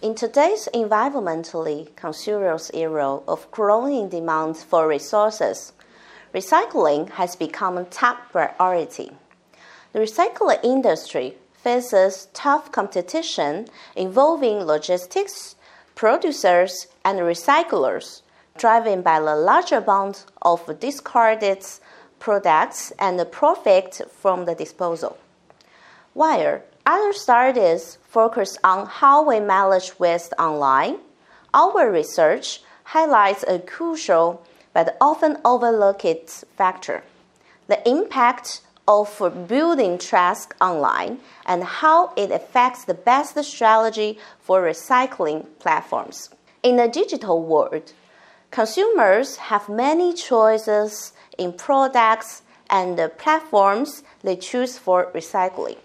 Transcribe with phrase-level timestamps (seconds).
[0.00, 5.72] In today's environmentally conscious era of growing demand for resources,
[6.32, 9.10] recycling has become a top priority.
[9.92, 13.66] The recycling industry faces tough competition
[13.96, 15.56] involving logistics,
[15.94, 18.22] producers, and recyclers,
[18.58, 21.64] driven by the large amount of discarded
[22.18, 25.16] products and the profit from the disposal.
[26.14, 30.96] While other studies focus on how we manage waste online.
[31.52, 37.02] Our research highlights a crucial but often overlooked factor
[37.66, 45.44] the impact of building trust online and how it affects the best strategy for recycling
[45.58, 46.30] platforms.
[46.62, 47.92] In the digital world,
[48.50, 55.78] consumers have many choices in products and the platforms they choose for recycling.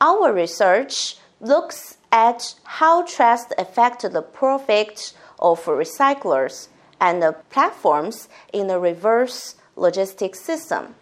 [0.00, 6.68] Our research looks at how trust affects the profit of recyclers
[7.00, 10.94] and the platforms in the reverse logistics system,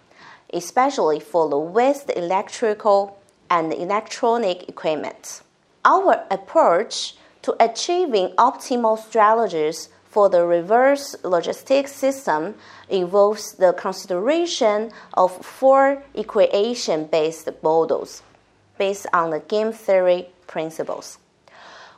[0.52, 3.18] especially for the waste electrical
[3.48, 5.42] and electronic equipment.
[5.84, 12.54] Our approach to achieving optimal strategies for the reverse logistics system
[12.88, 18.22] involves the consideration of four equation based models
[18.78, 21.18] based on the game theory principles.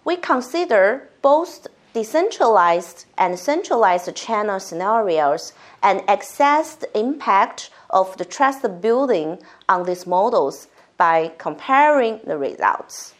[0.04, 8.66] We consider both decentralized and centralized channel scenarios and assess the impact of the trust
[8.80, 13.14] building on these models by comparing the results.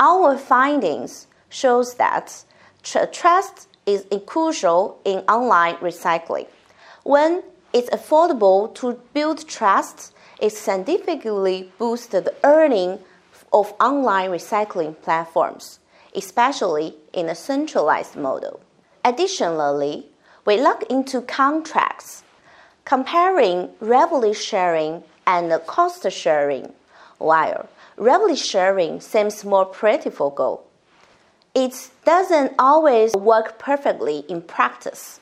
[0.00, 2.44] Our findings shows that
[2.82, 6.46] tr- trust is crucial in online recycling.
[7.02, 7.42] When
[7.72, 12.98] it's affordable to build trust, it significantly boosts the earning
[13.52, 15.80] of online recycling platforms,
[16.14, 18.60] especially in a centralized model.
[19.04, 20.06] Additionally,
[20.44, 22.22] we look into contracts,
[22.84, 26.72] comparing revenue sharing and cost sharing,
[27.18, 30.64] while revenue sharing seems more practical.
[31.60, 35.20] It doesn't always work perfectly in practice.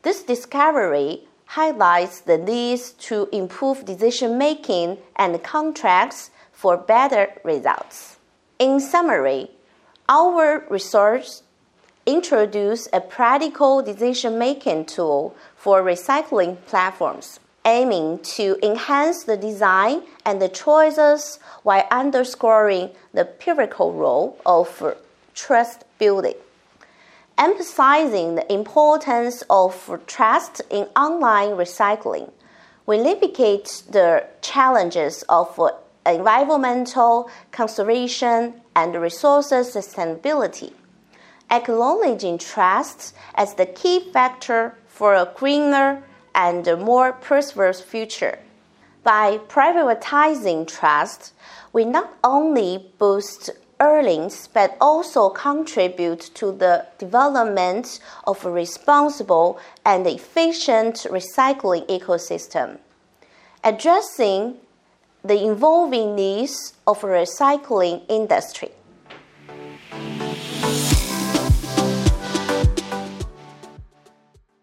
[0.00, 8.16] This discovery highlights the need to improve decision making and contracts for better results.
[8.58, 9.50] In summary,
[10.08, 11.28] our research
[12.06, 20.40] introduced a practical decision making tool for recycling platforms, aiming to enhance the design and
[20.40, 24.96] the choices while underscoring the pivotal role of
[25.34, 26.34] trust building
[27.40, 32.30] emphasizing the importance of trust in online recycling.
[32.84, 35.58] We navigate the challenges of
[36.04, 40.74] environmental conservation and resources sustainability,
[41.50, 46.02] acknowledging trust as the key factor for a greener
[46.34, 48.38] and more prosperous future.
[49.02, 51.32] By prioritizing trust,
[51.72, 53.48] we not only boost
[53.80, 62.78] earnings but also contribute to the development of a responsible and efficient recycling ecosystem.
[63.64, 64.56] Addressing
[65.24, 68.70] the evolving needs of a recycling industry.